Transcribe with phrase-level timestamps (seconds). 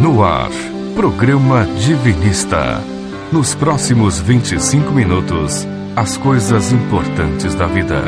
[0.00, 0.50] No ar,
[0.94, 2.80] programa Divinista.
[3.32, 8.04] Nos próximos 25 minutos, as coisas importantes da vida.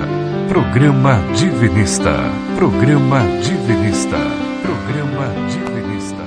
[0.49, 2.15] Programa Divinista.
[2.55, 4.19] Programa Divinista.
[4.63, 6.23] Programa Divinista.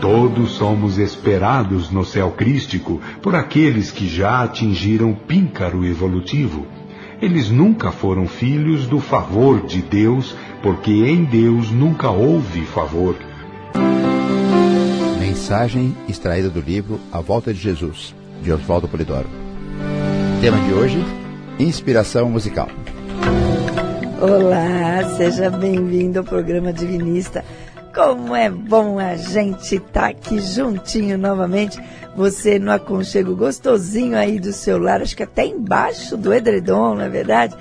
[0.00, 6.66] Todos somos esperados no céu crístico por aqueles que já atingiram o píncaro evolutivo.
[7.20, 13.14] Eles nunca foram filhos do favor de Deus, porque em Deus nunca houve favor.
[15.44, 19.28] Mensagem extraída do livro A Volta de Jesus, de Oswaldo Polidoro.
[20.40, 20.96] Tema de hoje:
[21.58, 22.66] Inspiração musical.
[24.22, 27.44] Olá, seja bem-vindo ao programa Divinista.
[27.94, 31.78] Como é bom a gente estar tá aqui juntinho novamente.
[32.16, 37.02] Você no aconchego gostosinho aí do seu lar, acho que até embaixo do edredom, não
[37.02, 37.54] é verdade?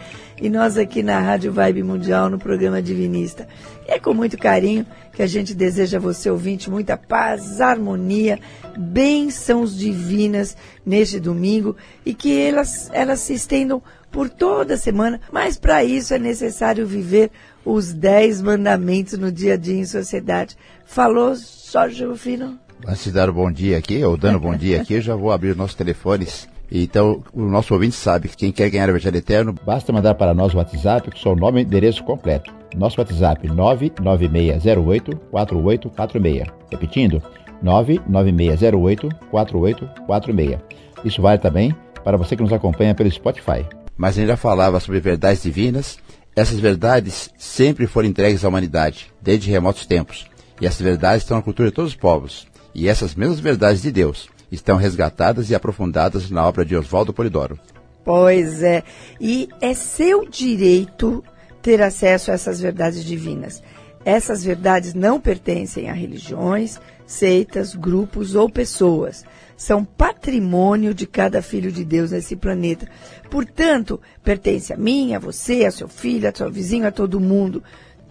[0.44, 3.48] E nós aqui na Rádio Vibe Mundial, no programa Divinista.
[3.88, 8.38] É com muito carinho que a gente deseja a você, ouvinte, muita paz, harmonia,
[8.78, 15.22] bênçãos divinas neste domingo e que elas, elas se estendam por toda a semana.
[15.32, 17.32] Mas para isso é necessário viver
[17.64, 20.58] os dez mandamentos no dia a dia em sociedade.
[20.84, 21.36] Falou
[21.72, 22.60] Jorge Rufino?
[22.86, 25.32] Antes de dar o bom dia aqui, ou dando bom dia aqui, eu já vou
[25.32, 26.52] abrir os nossos telefones.
[26.76, 30.34] Então, o nosso ouvinte sabe que quem quer ganhar o Evangelho Eterno, basta mandar para
[30.34, 32.52] nós o WhatsApp com seu nome e endereço completo.
[32.76, 36.48] Nosso WhatsApp 996084846.
[36.72, 37.22] Repetindo,
[37.64, 40.60] 996084846.
[41.06, 43.64] Isso vale também para você que nos acompanha pelo Spotify.
[43.96, 46.00] Mas a gente já falava sobre verdades divinas.
[46.36, 50.26] Essas verdades sempre foram entregues à humanidade, desde remotos tempos.
[50.60, 52.48] E essas verdades estão na cultura de todos os povos.
[52.74, 57.60] E essas mesmas verdades de Deus estão resgatadas e aprofundadas na obra de Oswaldo Polidoro.
[58.06, 58.84] Pois é.
[59.20, 61.24] E é seu direito
[61.62, 63.64] ter acesso a essas verdades divinas.
[64.06, 69.24] Essas verdades não pertencem a religiões, seitas, grupos ou pessoas.
[69.56, 72.86] São patrimônio de cada filho de Deus nesse planeta.
[73.32, 77.64] Portanto, pertence a mim, a você, a seu filho, a seu vizinho, a todo mundo.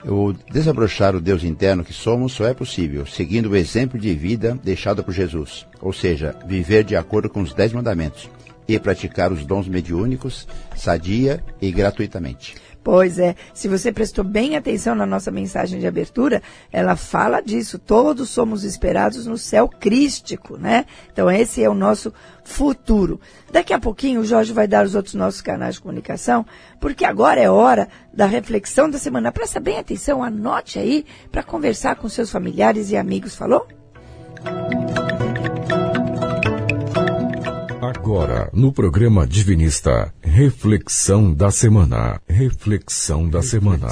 [0.05, 4.59] O desabrochar o Deus interno que somos só é possível seguindo o exemplo de vida
[4.63, 8.29] deixado por Jesus, ou seja, viver de acordo com os Dez Mandamentos
[8.67, 12.55] e praticar os dons mediúnicos, sadia e gratuitamente.
[12.85, 17.79] Pois é, se você prestou bem atenção na nossa mensagem de abertura, ela fala disso.
[17.79, 20.85] Todos somos esperados no céu crístico, né?
[21.13, 22.13] Então esse é o nosso
[22.43, 23.21] futuro.
[23.53, 26.45] Daqui a pouquinho o Jorge vai dar os outros nossos canais de comunicação,
[26.81, 29.31] porque agora é hora da reflexão da semana.
[29.31, 33.37] Presta bem atenção, anote aí para conversar com seus familiares e amigos.
[33.37, 33.67] Falou?
[37.95, 42.21] Agora, no programa Divinista, reflexão da semana.
[42.27, 43.89] Reflexão da semana.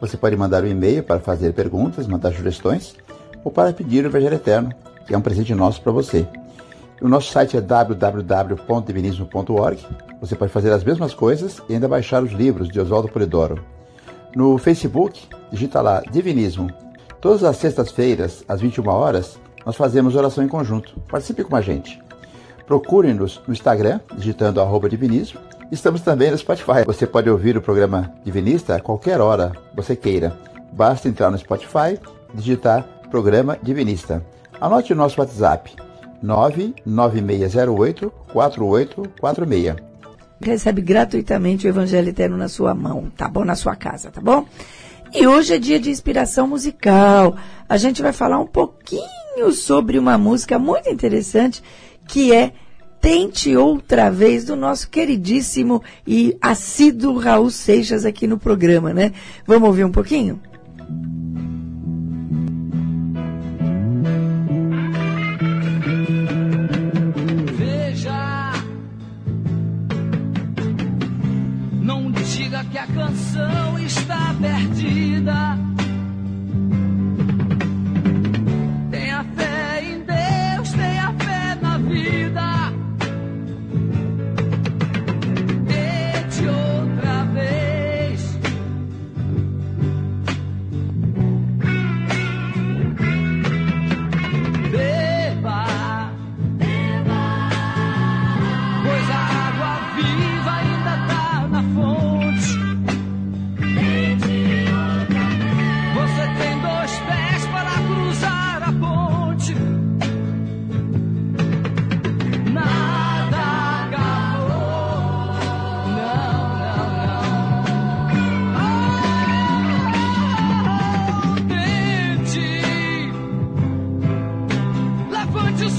[0.00, 2.94] Você pode mandar um e-mail para fazer perguntas, mandar sugestões
[3.42, 4.72] ou para pedir o Evangelho Eterno,
[5.06, 6.28] que é um presente nosso para você.
[7.00, 9.84] O nosso site é www.divinismo.org.
[10.20, 13.60] Você pode fazer as mesmas coisas e ainda baixar os livros de Oswaldo Polidoro.
[14.36, 16.70] No Facebook, digita lá Divinismo.
[17.20, 21.00] Todas as sextas-feiras, às 21 horas, nós fazemos oração em conjunto.
[21.08, 22.00] Participe com a gente.
[22.66, 26.84] Procure-nos no Instagram, digitando arroba divinismo Estamos também no Spotify.
[26.84, 30.36] Você pode ouvir o programa Divinista a qualquer hora você queira.
[30.72, 31.96] Basta entrar no Spotify,
[32.34, 34.26] digitar Programa Divinista.
[34.60, 35.76] Anote o nosso WhatsApp
[36.20, 39.76] 99608 4846.
[40.40, 43.44] Recebe gratuitamente o Evangelho Eterno na sua mão, tá bom?
[43.44, 44.44] Na sua casa, tá bom?
[45.12, 47.36] E hoje é dia de inspiração musical.
[47.68, 51.62] A gente vai falar um pouquinho sobre uma música muito interessante
[52.08, 52.54] que é
[53.00, 59.12] Tente Outra Vez, do nosso queridíssimo e assíduo Raul Seixas aqui no programa, né?
[59.46, 60.38] Vamos ouvir um pouquinho?
[67.56, 68.52] Veja,
[71.82, 75.69] não diga que a canção está perdida.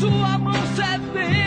[0.02, 1.41] sua mão sedenta.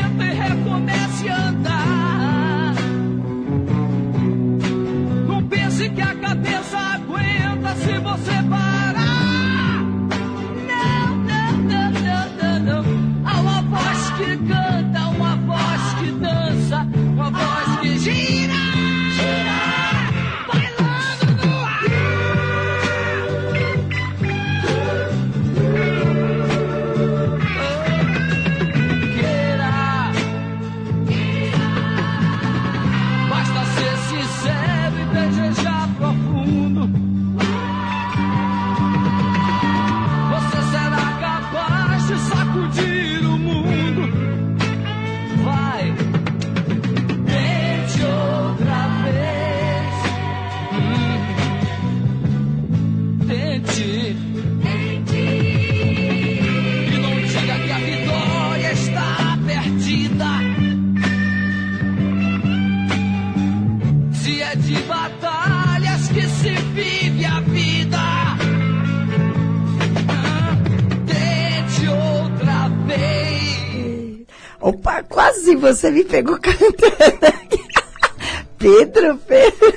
[75.64, 76.74] Você me pegou cantando.
[78.58, 79.74] Pedro, Pedro.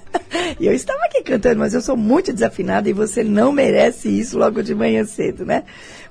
[0.60, 4.38] E eu estava aqui cantando, mas eu sou muito desafinada e você não merece isso
[4.38, 5.64] logo de manhã cedo, né?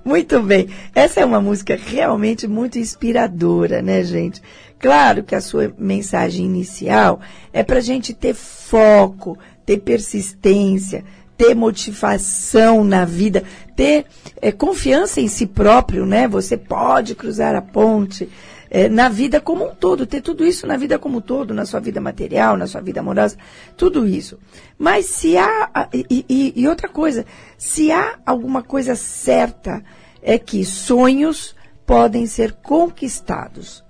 [0.04, 0.70] Muito bem.
[0.94, 4.42] Essa é uma música realmente muito inspiradora, né, gente?
[4.80, 7.22] Claro que a sua mensagem inicial
[7.54, 11.04] é para gente ter foco, ter persistência,
[11.38, 13.44] ter motivação na vida,
[13.76, 14.06] ter
[14.42, 16.28] eh, confiança em si próprio, né?
[16.28, 18.28] Você pode cruzar a ponte
[18.70, 21.66] eh, na vida como um todo, ter tudo isso na vida como um todo, na
[21.66, 23.38] sua vida material, na sua vida amorosa,
[23.76, 24.38] tudo isso.
[24.78, 27.26] Mas se há, e, e- e outra coisa,
[27.58, 29.84] se há alguma coisa certa,
[30.22, 31.56] é que sonhos
[31.86, 33.84] podem ser conquistados.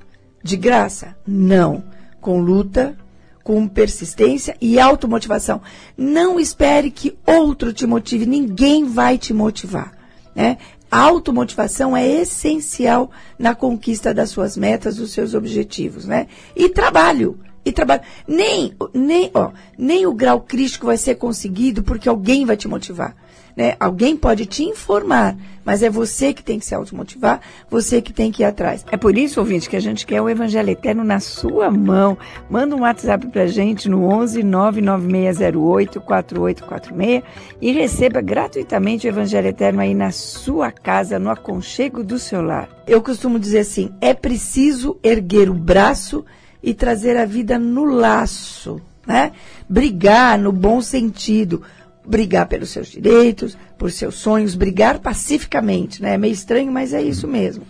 [0.43, 1.15] De graça?
[1.27, 1.83] Não.
[2.21, 2.97] Com luta,
[3.43, 5.61] com persistência e automotivação.
[5.97, 9.91] Não espere que outro te motive, ninguém vai te motivar.
[10.35, 10.57] Né?
[10.91, 16.05] A automotivação é essencial na conquista das suas metas, dos seus objetivos.
[16.05, 16.27] Né?
[16.55, 17.39] E trabalho.
[17.63, 18.01] E trabalho.
[18.27, 23.15] Nem, nem, ó, nem o grau crítico vai ser conseguido porque alguém vai te motivar.
[23.59, 23.75] Né?
[23.77, 25.35] Alguém pode te informar,
[25.65, 28.85] mas é você que tem que se automotivar, você que tem que ir atrás.
[28.89, 32.17] É por isso, ouvinte, que a gente quer o Evangelho Eterno na sua mão.
[32.49, 37.23] Manda um WhatsApp pra gente no 11 99608 4846
[37.61, 42.69] e receba gratuitamente o Evangelho Eterno aí na sua casa, no aconchego do seu lar.
[42.87, 46.23] Eu costumo dizer assim: é preciso erguer o braço
[46.63, 49.33] e trazer a vida no laço, né?
[49.67, 51.61] Brigar no bom sentido
[52.09, 56.15] brigar pelos seus direitos, por seus sonhos, brigar pacificamente, né?
[56.15, 57.63] É meio estranho, mas é isso mesmo.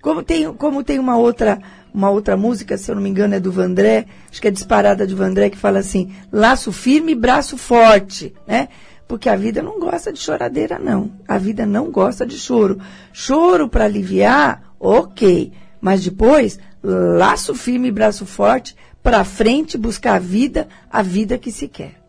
[0.00, 1.60] Como tem, como tem uma outra,
[1.92, 5.06] uma outra música, se eu não me engano, é do Vandré, acho que é disparada
[5.06, 8.68] de Vandré, que fala assim, laço firme braço forte, né?
[9.06, 11.12] Porque a vida não gosta de choradeira, não.
[11.28, 12.80] A vida não gosta de choro.
[13.12, 15.52] Choro para aliviar, ok.
[15.82, 21.68] Mas depois, laço firme braço forte, para frente buscar a vida, a vida que se
[21.68, 22.01] quer.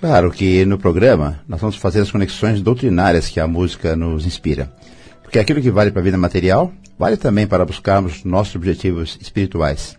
[0.00, 4.72] Claro que no programa nós vamos fazer as conexões doutrinárias que a música nos inspira.
[5.22, 9.98] Porque aquilo que vale para a vida material, vale também para buscarmos nossos objetivos espirituais.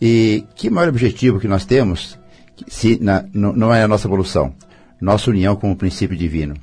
[0.00, 2.18] E que maior objetivo que nós temos
[2.66, 4.54] se na, não, é a nossa evolução,
[4.98, 6.54] nossa união com o princípio divino.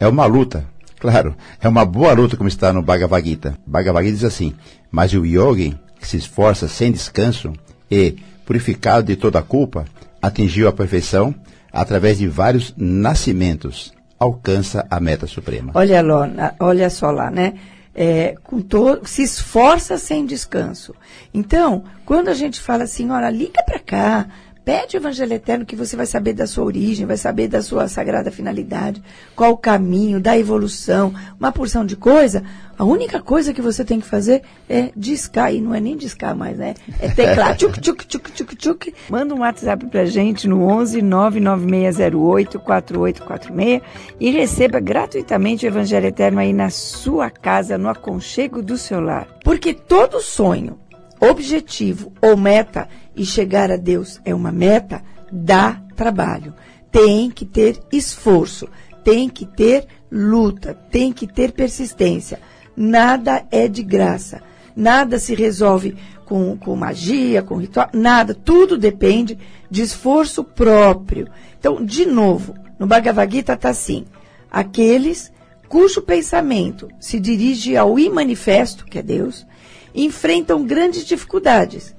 [0.00, 0.66] É uma luta,
[0.98, 3.58] claro, é uma boa luta como está no Bhagavad Gita.
[3.66, 4.54] Bhagavad Gita diz assim,
[4.90, 7.52] mas o yogi que se esforça sem descanso
[7.90, 8.16] e,
[8.46, 9.84] purificado de toda a culpa,
[10.22, 11.34] atingiu a perfeição
[11.74, 15.72] através de vários nascimentos, alcança a meta suprema.
[15.74, 17.54] Olha, lá, olha só lá, né?
[17.94, 18.60] É, com
[19.04, 20.94] se esforça sem descanso.
[21.32, 24.26] Então, quando a gente fala assim, olha, liga para cá,
[24.64, 27.86] pede o Evangelho Eterno que você vai saber da sua origem, vai saber da sua
[27.86, 29.02] sagrada finalidade,
[29.36, 32.42] qual o caminho, da evolução, uma porção de coisa.
[32.76, 36.34] A única coisa que você tem que fazer é discar, e não é nem discar
[36.34, 36.74] mais, né?
[36.98, 38.94] É teclar, tchuc, tchuc, tchuc, tchuc, tchuc.
[39.08, 43.82] Manda um WhatsApp pra gente no 11 99608 4846
[44.18, 49.28] e receba gratuitamente o Evangelho Eterno aí na sua casa, no aconchego do seu lar.
[49.44, 50.78] Porque todo sonho,
[51.20, 56.54] objetivo ou meta e chegar a Deus é uma meta, dá trabalho.
[56.90, 58.68] Tem que ter esforço,
[59.02, 62.40] tem que ter luta, tem que ter persistência.
[62.76, 64.42] Nada é de graça.
[64.76, 68.34] Nada se resolve com, com magia, com ritual, nada.
[68.34, 69.38] Tudo depende
[69.70, 71.28] de esforço próprio.
[71.58, 74.04] Então, de novo, no Bhagavad Gita está assim:
[74.50, 75.32] aqueles
[75.68, 79.46] cujo pensamento se dirige ao imanifesto, que é Deus,
[79.94, 81.93] enfrentam grandes dificuldades,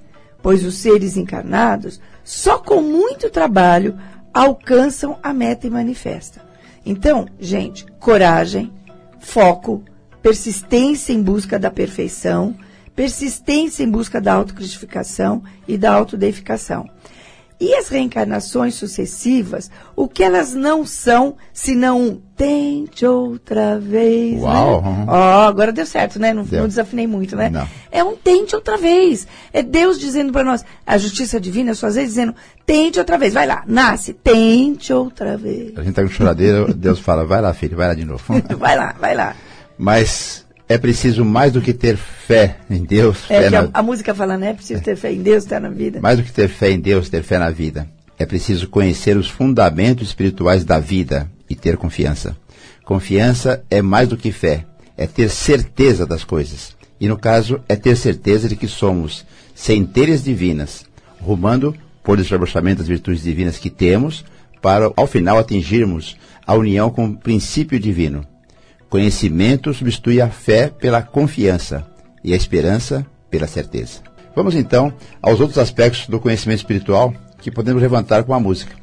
[0.45, 3.97] pois os seres encarnados, só com muito trabalho,
[4.31, 6.39] alcançam a meta manifesta.
[6.85, 8.71] Então, gente, coragem,
[9.19, 9.83] foco,
[10.21, 12.55] persistência em busca da perfeição,
[12.95, 16.87] persistência em busca da autocritificação e da autodeificação.
[17.59, 24.41] E as reencarnações sucessivas, o que elas não são, senão um tente outra vez.
[24.41, 24.81] Uau!
[24.81, 25.05] Né?
[25.07, 26.33] Ó, agora deu certo, né?
[26.33, 27.49] Não, não desafinei muito, né?
[27.49, 27.65] Não.
[27.89, 29.25] É um tente outra vez.
[29.53, 32.35] É Deus dizendo para nós, a justiça divina, às vezes dizendo,
[32.65, 35.77] tente outra vez, vai lá, nasce, tente outra vez.
[35.77, 38.21] A gente tá com choradeira, Deus fala, vai lá, filho, vai lá de novo.
[38.59, 39.33] vai lá, vai lá.
[39.77, 43.69] Mas é preciso mais do que ter fé em Deus, É fé que a, na-
[43.73, 44.53] a música fala, né?
[44.53, 45.99] Preciso ter fé em Deus, estar na vida.
[46.01, 47.87] mais do que ter fé em Deus, ter fé na vida.
[48.17, 52.35] É preciso conhecer os fundamentos espirituais da vida e ter confiança.
[52.83, 54.65] Confiança é mais do que fé,
[54.97, 56.75] é ter certeza das coisas.
[56.99, 60.85] E no caso, é ter certeza de que somos centelhas divinas,
[61.19, 64.23] rumando por desabrochamento das virtudes divinas que temos,
[64.61, 66.15] para ao final atingirmos
[66.47, 68.25] a união com o princípio divino.
[68.89, 71.85] Conhecimento substitui a fé pela confiança
[72.23, 74.01] e a esperança pela certeza.
[74.35, 78.75] Vamos então aos outros aspectos do conhecimento espiritual que podemos levantar com a música.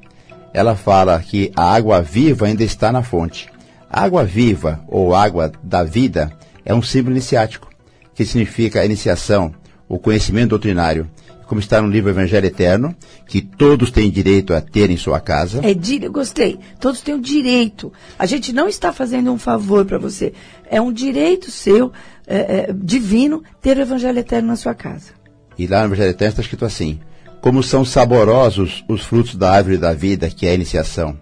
[0.53, 3.49] Ela fala que a água viva ainda está na fonte.
[3.89, 6.33] A água viva, ou água da vida,
[6.65, 7.69] é um símbolo iniciático,
[8.15, 9.55] que significa a iniciação,
[9.89, 11.11] o conhecimento doutrinário,
[11.53, 15.61] como está no livro Evangelho Eterno, que todos têm direito a ter em sua casa.
[15.63, 16.09] É dire...
[16.09, 16.59] Gostei.
[16.81, 17.93] Todos têm o direito.
[18.19, 20.33] A gente não está fazendo um favor para você.
[20.65, 21.93] É um direito seu,
[22.27, 25.11] é, é, divino, ter o Evangelho Eterno na sua casa.
[25.59, 26.99] E lá no Evangelho Eterno está escrito assim:
[27.43, 31.21] Como são saborosos os frutos da árvore da vida, que é a iniciação,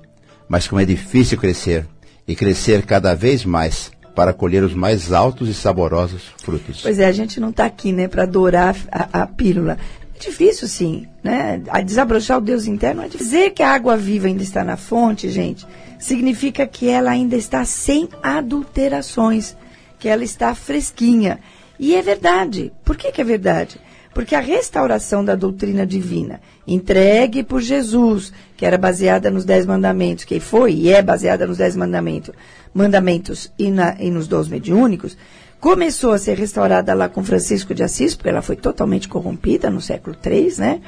[0.48, 1.88] mas como é difícil crescer,
[2.24, 6.82] e crescer cada vez mais, para colher os mais altos e saborosos frutos.
[6.82, 9.78] Pois é, a gente não está aqui, né, para adorar a, a pílula.
[10.20, 11.62] Difícil, sim, né?
[11.70, 13.26] A desabrochar o Deus interno é difícil.
[13.26, 15.66] Dizer que a água viva ainda está na fonte, gente,
[15.98, 19.56] significa que ela ainda está sem adulterações,
[19.98, 21.40] que ela está fresquinha.
[21.78, 22.70] E é verdade.
[22.84, 23.80] Por que, que é verdade?
[24.12, 30.24] Porque a restauração da doutrina divina, entregue por Jesus, que era baseada nos Dez Mandamentos,
[30.24, 32.34] que foi e é baseada nos Dez Mandamentos,
[32.74, 35.16] mandamentos e, na, e nos Dons Mediúnicos,
[35.60, 39.80] começou a ser restaurada lá com Francisco de Assis, porque ela foi totalmente corrompida no
[39.80, 40.80] século III, né?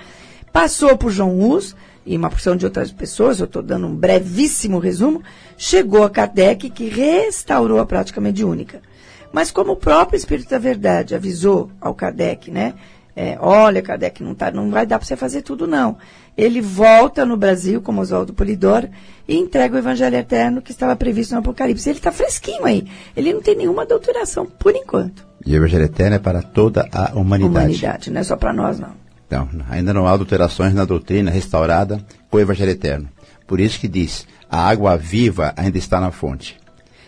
[0.50, 4.78] Passou por João Hus e uma porção de outras pessoas, eu estou dando um brevíssimo
[4.78, 5.22] resumo,
[5.56, 8.80] chegou a Kardec, que restaurou a prática mediúnica.
[9.30, 12.74] Mas como o próprio Espírito da Verdade avisou ao Kardec, né?
[13.14, 15.99] É, olha, Kardec, não, tá, não vai dar para você fazer tudo, não.
[16.37, 18.88] Ele volta no Brasil, como Oswaldo Polidoro,
[19.28, 21.88] e entrega o Evangelho Eterno que estava previsto no Apocalipse.
[21.88, 22.87] Ele está fresquinho aí.
[23.14, 25.26] Ele não tem nenhuma doutoração, por enquanto.
[25.45, 27.66] E o Evangelho Eterno é para toda a humanidade.
[27.66, 28.95] Humanidade, não é só para nós, não.
[29.26, 33.09] Então, ainda não há alterações na doutrina restaurada com o Evangelho Eterno.
[33.47, 36.59] Por isso que diz, a água viva ainda está na fonte.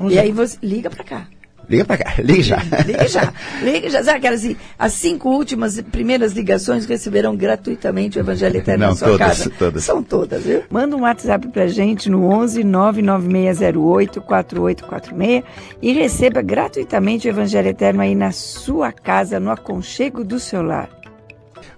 [0.09, 1.27] E aí você liga para cá.
[1.68, 2.62] Liga pra cá, liga já.
[2.87, 3.33] Liga já.
[3.62, 4.02] Liga já.
[4.04, 8.97] Sabe aquelas assim, as cinco últimas primeiras ligações receberão gratuitamente o Evangelho Eterno Não, na
[8.97, 9.50] sua todas, casa?
[9.59, 9.85] todas.
[9.85, 10.62] São todas, viu?
[10.71, 15.42] Manda um WhatsApp pra gente no 11 99608 4846
[15.83, 20.88] e receba gratuitamente o Evangelho Eterno aí na sua casa, no aconchego do seu lar.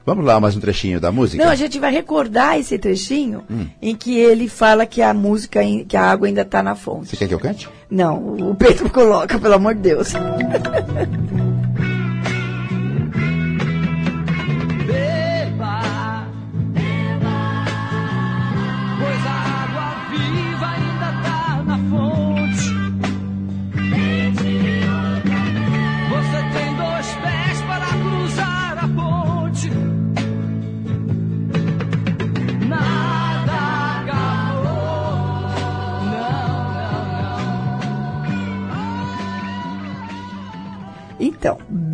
[0.06, 1.44] Vamos lá, mais um trechinho da música?
[1.44, 3.42] Não, a gente vai recordar esse trechinho
[3.82, 7.08] em que ele fala que a música, que a água ainda está na fonte.
[7.08, 7.68] Você quer que eu cante?
[7.90, 10.12] Não, o Pedro coloca, pelo amor de Deus.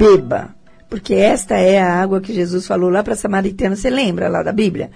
[0.02, 0.54] beba,
[0.90, 3.76] porque esta é a água que Jesus falou lá para a Samaritana.
[3.76, 4.90] Você lembra lá da Bíblia?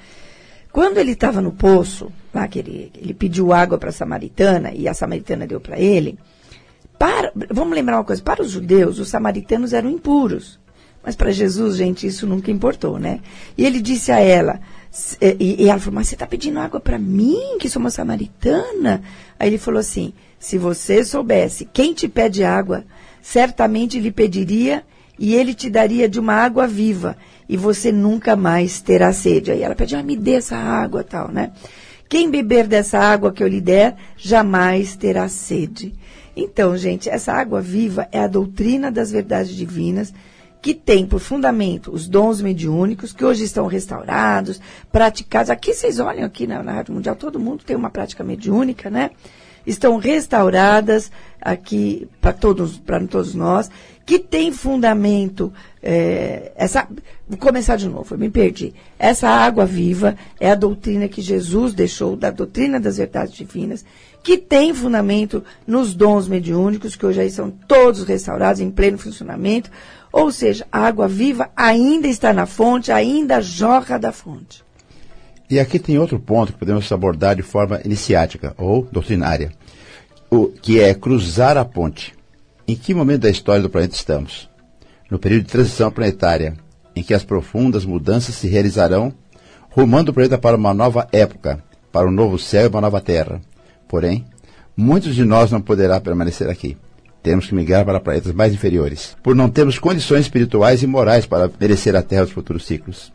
[0.73, 4.89] Quando ele estava no poço, lá que ele, ele pediu água para a Samaritana e
[4.89, 6.19] a Samaritana deu para ele.
[6.99, 10.59] Para, vamos lembrar uma coisa: para os judeus, os samaritanos eram impuros.
[11.03, 13.21] Mas para Jesus, gente, isso nunca importou, né?
[13.57, 14.61] E ele disse a ela,
[15.21, 19.03] e, e ela falou, mas você está pedindo água para mim, que sou uma samaritana?
[19.39, 22.85] Aí ele falou assim, se você soubesse quem te pede água,
[23.23, 24.85] certamente lhe pediria
[25.19, 27.17] e ele te daria de uma água viva
[27.49, 29.51] e você nunca mais terá sede.
[29.51, 31.53] Aí ela pediu, ah, me dê essa água tal, né?
[32.09, 35.93] Quem beber dessa água que eu lhe der, jamais terá sede.
[36.37, 40.13] Então, gente, essa água viva é a doutrina das verdades divinas
[40.61, 45.49] que tem por fundamento os dons mediúnicos, que hoje estão restaurados, praticados.
[45.49, 49.11] Aqui vocês olham aqui na, na Rádio Mundial, todo mundo tem uma prática mediúnica, né?
[49.67, 53.71] Estão restauradas aqui para todos, para todos nós.
[54.07, 55.53] Que tem fundamento.
[55.83, 56.87] é, essa,
[57.29, 58.73] vou começar de novo, eu me perdi.
[58.97, 63.85] Essa água viva é a doutrina que Jesus deixou, da doutrina das verdades divinas,
[64.23, 69.71] que tem fundamento nos dons mediúnicos, que hoje aí são todos restaurados em pleno funcionamento.
[70.13, 74.65] Ou seja, a água viva ainda está na fonte, ainda jorra da fonte.
[75.51, 79.53] E aqui tem outro ponto que podemos abordar de forma iniciática ou doutrinária,
[80.31, 82.16] o, que é cruzar a ponte.
[82.69, 84.51] Em que momento da história do planeta estamos?
[85.09, 86.55] No período de transição planetária,
[86.97, 89.15] em que as profundas mudanças se realizarão,
[89.71, 93.41] rumando o planeta para uma nova época, para um novo céu e uma nova terra.
[93.87, 94.25] Porém,
[94.77, 96.77] muitos de nós não poderá permanecer aqui.
[97.23, 101.49] Temos que migrar para planetas mais inferiores, por não termos condições espirituais e morais para
[101.61, 103.13] merecer a Terra dos futuros ciclos.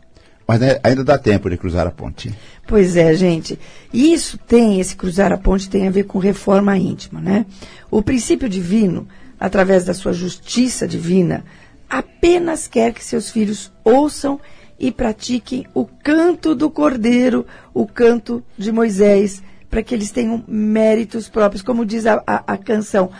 [0.48, 2.32] Mas né, ainda dá tempo de cruzar a ponte.
[2.66, 3.58] Pois é, gente.
[3.92, 7.46] Isso tem, esse cruzar a ponte tem a ver com reforma íntima, né?
[7.90, 9.06] O princípio divino,
[9.42, 11.44] através da sua justiça divina,
[11.90, 14.38] apenas quer que seus filhos ouçam
[14.78, 17.44] e pratiquem o canto do cordeiro,
[17.74, 21.60] o canto de Moisés, para que eles tenham méritos próprios.
[21.60, 23.10] Como diz a, a, a canção,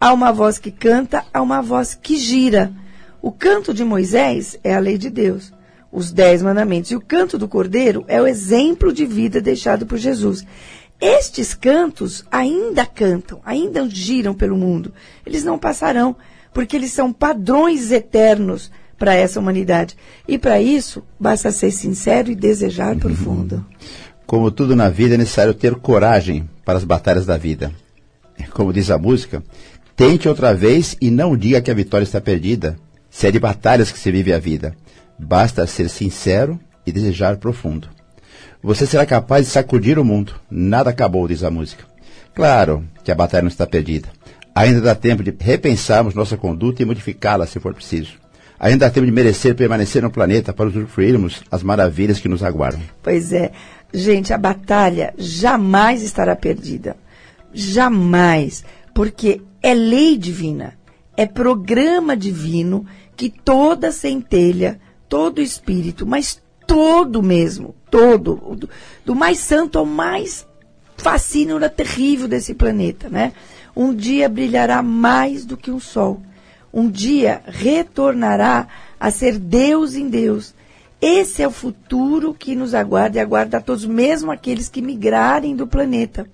[0.00, 2.72] há uma voz que canta, há uma voz que gira.
[3.20, 5.52] O canto de Moisés é a lei de Deus
[5.92, 6.90] os dez mandamentos.
[6.90, 10.44] E o canto do cordeiro é o exemplo de vida deixado por Jesus.
[11.02, 14.92] Estes cantos ainda cantam, ainda giram pelo mundo.
[15.26, 16.14] Eles não passarão,
[16.54, 19.96] porque eles são padrões eternos para essa humanidade.
[20.28, 23.66] E para isso, basta ser sincero e desejar profundo.
[24.24, 27.72] Como tudo na vida, é necessário ter coragem para as batalhas da vida.
[28.52, 29.42] Como diz a música,
[29.96, 32.78] tente outra vez e não diga que a vitória está perdida.
[33.10, 34.72] Se é de batalhas que se vive a vida.
[35.18, 37.88] Basta ser sincero e desejar profundo.
[38.62, 40.34] Você será capaz de sacudir o mundo.
[40.48, 41.84] Nada acabou, diz a música.
[42.32, 44.08] Claro que a batalha não está perdida.
[44.54, 48.12] Ainda dá tempo de repensarmos nossa conduta e modificá-la se for preciso.
[48.60, 52.82] Ainda dá tempo de merecer permanecer no planeta para usufruirmos as maravilhas que nos aguardam.
[53.02, 53.50] Pois é.
[53.92, 56.96] Gente, a batalha jamais estará perdida.
[57.52, 58.64] Jamais.
[58.94, 60.74] Porque é lei divina.
[61.16, 66.40] É programa divino que toda centelha todo espírito, mas
[66.72, 68.70] todo mesmo, todo, do,
[69.04, 70.46] do mais santo ao mais
[70.96, 73.34] fascínio terrível desse planeta, né?
[73.76, 76.22] Um dia brilhará mais do que um sol.
[76.72, 80.54] Um dia retornará a ser Deus em Deus.
[80.98, 85.54] Esse é o futuro que nos aguarda e aguarda a todos, mesmo aqueles que migrarem
[85.54, 86.26] do planeta.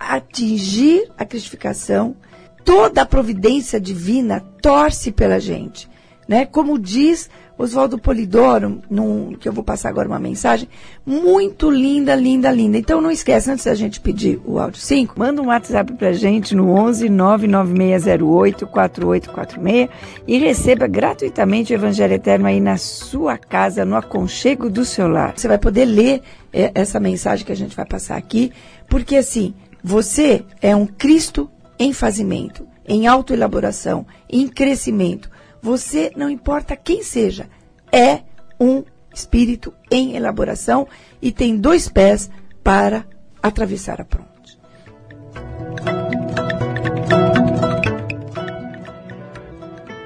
[0.00, 2.16] Atingir a cristificação,
[2.64, 5.88] toda a providência divina torce pela gente.
[6.26, 6.44] Né?
[6.44, 7.30] Como diz
[7.60, 10.66] Oswaldo Polidoro, num, que eu vou passar agora uma mensagem,
[11.04, 12.78] muito linda, linda, linda.
[12.78, 16.54] Então não esquece, antes da gente pedir o áudio 5, manda um WhatsApp pra gente
[16.54, 19.88] no 11 99608 4846
[20.26, 25.34] e receba gratuitamente o Evangelho Eterno aí na sua casa, no aconchego do seu lar.
[25.36, 28.52] Você vai poder ler é, essa mensagem que a gente vai passar aqui,
[28.88, 35.28] porque assim, você é um Cristo em fazimento, em autoelaboração, em crescimento.
[35.62, 37.48] Você, não importa quem seja,
[37.92, 38.20] é
[38.58, 40.86] um espírito em elaboração
[41.20, 42.30] e tem dois pés
[42.62, 43.04] para
[43.42, 44.30] atravessar a ponte.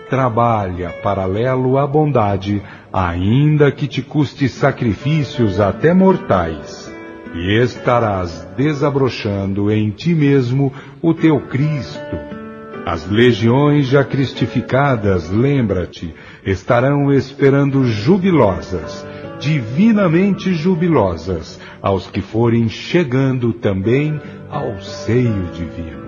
[0.08, 2.62] Trabalha paralelo à bondade,
[2.92, 6.92] ainda que te custe sacrifícios até mortais,
[7.34, 12.23] e estarás desabrochando em ti mesmo o teu Cristo.
[12.86, 19.06] As legiões já cristificadas, lembra-te, estarão esperando jubilosas,
[19.40, 24.20] divinamente jubilosas, aos que forem chegando também
[24.50, 26.04] ao seio divino.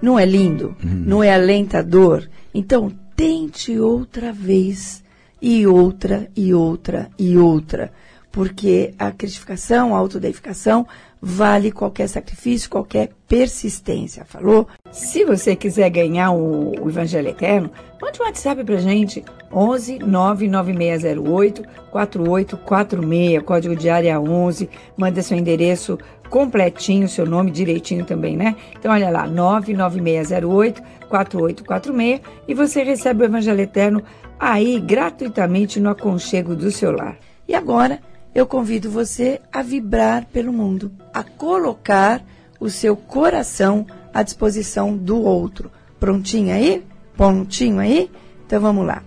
[0.00, 0.74] Não é lindo?
[0.82, 2.26] Não é alentador?
[2.54, 5.04] Então, tente outra vez,
[5.40, 7.92] e outra, e outra, e outra.
[8.32, 10.86] Porque a cristificação, a autodeificação,
[11.24, 14.24] vale qualquer sacrifício, qualquer persistência.
[14.24, 14.66] Falou?
[14.90, 19.24] Se você quiser ganhar o, o Evangelho Eterno, mande um WhatsApp pra gente.
[19.52, 24.68] 11 99608 4846, código de área 11.
[24.96, 25.96] Manda seu endereço
[26.28, 28.56] completinho, seu nome direitinho também, né?
[28.76, 34.02] Então, olha lá, 99608 4846 e você recebe o Evangelho Eterno
[34.40, 37.16] aí gratuitamente no aconchego do seu lar.
[37.46, 38.00] E agora,
[38.34, 42.24] eu convido você a vibrar pelo mundo, a colocar
[42.58, 45.70] o seu coração à disposição do outro.
[46.00, 46.84] Prontinho aí?
[47.16, 48.10] Prontinho aí?
[48.46, 49.02] Então vamos lá.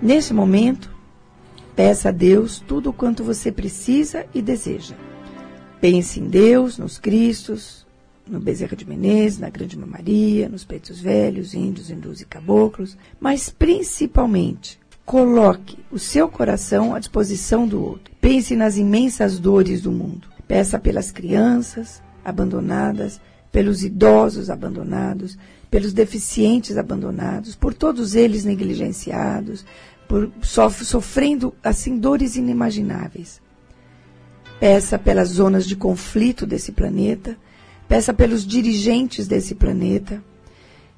[0.00, 0.90] Nesse momento,
[1.76, 4.94] peça a Deus tudo quanto você precisa e deseja.
[5.80, 7.86] Pense em Deus, nos Cristos,
[8.26, 13.50] no Bezerra de Menezes, na Grande Maria, nos Peitos Velhos, Índios, Hindus e Caboclos, mas
[13.50, 14.78] principalmente
[15.10, 18.14] coloque o seu coração à disposição do outro.
[18.20, 20.28] Pense nas imensas dores do mundo.
[20.46, 23.20] Peça pelas crianças abandonadas,
[23.50, 25.36] pelos idosos abandonados,
[25.68, 29.66] pelos deficientes abandonados, por todos eles negligenciados,
[30.06, 33.42] por sof sofrendo assim dores inimagináveis.
[34.60, 37.36] Peça pelas zonas de conflito desse planeta,
[37.88, 40.22] peça pelos dirigentes desse planeta.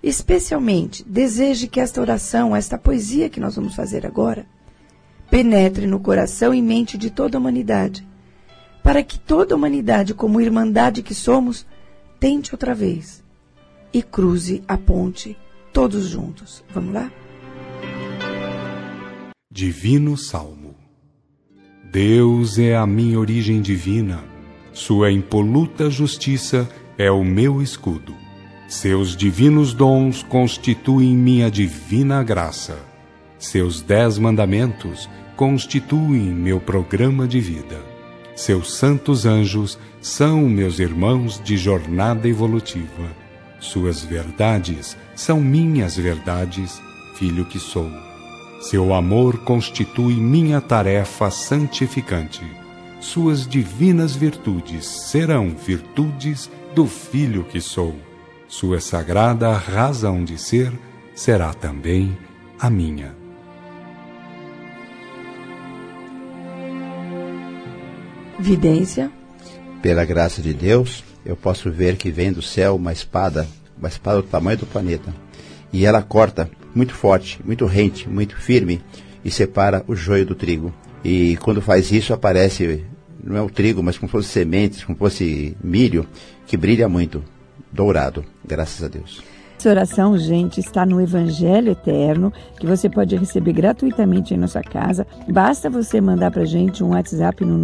[0.02, 4.46] Especialmente, deseje que esta oração, esta poesia que nós vamos fazer agora,
[5.30, 8.06] penetre no coração e mente de toda a humanidade,
[8.82, 11.64] para que toda a humanidade, como irmandade que somos,
[12.18, 13.22] tente outra vez
[13.92, 15.36] e cruze a ponte
[15.72, 16.64] todos juntos.
[16.74, 17.10] Vamos lá?
[19.50, 20.74] Divino Salmo
[21.92, 24.24] Deus é a minha origem divina,
[24.72, 28.21] Sua impoluta justiça é o meu escudo.
[28.72, 32.78] Seus divinos dons constituem minha divina graça.
[33.38, 37.78] Seus dez mandamentos constituem meu programa de vida.
[38.34, 43.14] Seus santos anjos são meus irmãos de jornada evolutiva.
[43.60, 46.80] Suas verdades são minhas verdades,
[47.16, 47.90] filho que sou.
[48.58, 52.42] Seu amor constitui minha tarefa santificante.
[53.00, 57.94] Suas divinas virtudes serão virtudes do filho que sou.
[58.52, 60.70] Sua sagrada razão de ser
[61.14, 62.14] será também
[62.60, 63.16] a minha.
[68.38, 69.10] Vidência.
[69.80, 74.20] Pela graça de Deus, eu posso ver que vem do céu uma espada, uma espada
[74.20, 75.14] do tamanho do planeta.
[75.72, 78.82] E ela corta muito forte, muito rente, muito firme
[79.24, 80.74] e separa o joio do trigo.
[81.02, 82.84] E quando faz isso aparece,
[83.24, 86.06] não é o trigo, mas como fosse sementes, como fosse milho,
[86.46, 87.24] que brilha muito,
[87.72, 89.22] dourado, graças a Deus.
[89.62, 95.06] Essa oração, gente, está no Evangelho Eterno, que você pode receber gratuitamente em nossa casa.
[95.28, 97.56] Basta você mandar para gente um WhatsApp no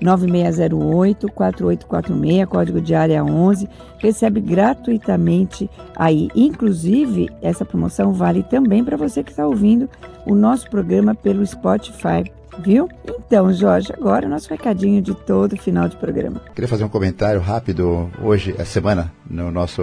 [0.00, 3.68] 99608-4846, código de área 11.
[3.98, 6.28] Recebe gratuitamente aí.
[6.32, 9.90] Inclusive, essa promoção vale também para você que está ouvindo
[10.24, 12.22] o nosso programa pelo Spotify
[12.58, 12.88] viu?
[13.06, 16.40] Então, Jorge, agora nosso recadinho de todo final de programa.
[16.54, 19.82] Queria fazer um comentário rápido hoje, essa semana, no nosso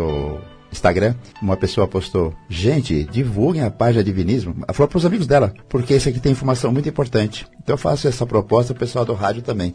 [0.72, 4.56] Instagram, uma pessoa postou: Gente, divulguem a página Divinismo.
[4.64, 7.48] Ela falou para os amigos dela, porque esse aqui tem informação muito importante.
[7.62, 9.74] Então eu faço essa proposta ao pessoal do rádio também.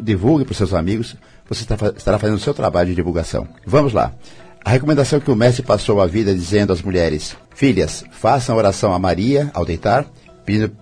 [0.00, 1.16] Divulgue para os seus amigos,
[1.48, 1.64] você
[1.96, 3.48] estará fazendo o seu trabalho de divulgação.
[3.66, 4.12] Vamos lá.
[4.64, 8.98] A recomendação que o mestre passou à vida dizendo às mulheres: Filhas, façam oração a
[8.98, 10.06] Maria ao deitar,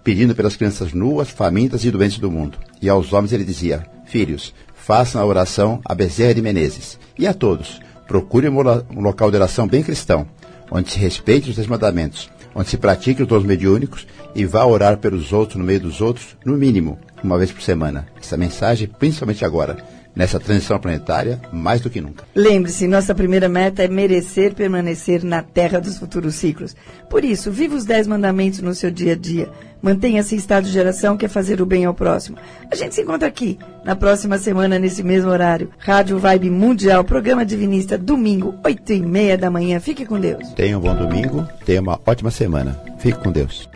[0.02, 2.58] pedindo, pelas crianças nuas, famintas e doentes do mundo.
[2.80, 6.98] E aos homens ele dizia: Filhos, façam a oração a Bezerra de Menezes.
[7.18, 10.26] E a todos, Procure um local de oração bem cristão,
[10.70, 14.98] onde se respeite os dez mandamentos, onde se pratique os dons mediúnicos e vá orar
[14.98, 18.06] pelos outros no meio dos outros, no mínimo, uma vez por semana.
[18.20, 19.76] Essa mensagem, principalmente agora,
[20.16, 22.24] nessa transição planetária, mais do que nunca.
[22.34, 26.74] Lembre-se, nossa primeira meta é merecer permanecer na terra dos futuros ciclos.
[27.10, 29.48] Por isso, viva os dez mandamentos no seu dia a dia.
[29.82, 32.38] Mantenha-se em estado de geração, que é fazer o bem ao próximo.
[32.70, 35.70] A gente se encontra aqui, na próxima semana, nesse mesmo horário.
[35.78, 39.78] Rádio Vibe Mundial, programa Divinista, domingo, oito e meia da manhã.
[39.78, 40.48] Fique com Deus.
[40.54, 42.80] Tenha um bom domingo, tenha uma ótima semana.
[42.98, 43.75] Fique com Deus.